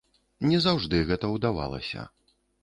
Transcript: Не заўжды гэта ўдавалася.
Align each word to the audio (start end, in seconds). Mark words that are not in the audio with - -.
Не 0.51 0.61
заўжды 0.65 1.01
гэта 1.11 1.29
ўдавалася. 1.35 2.09